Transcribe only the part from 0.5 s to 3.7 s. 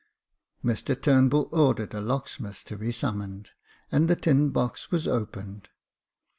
Mr TurnbuU ordered a locksmith to be summoned,